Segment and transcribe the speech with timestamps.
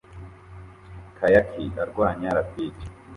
[1.17, 2.85] Kayakier arwanya rapide